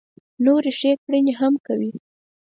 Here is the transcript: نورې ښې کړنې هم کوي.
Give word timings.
نورې 0.45 0.71
ښې 0.79 0.91
کړنې 1.03 1.33
هم 1.39 1.53
کوي. 1.65 1.91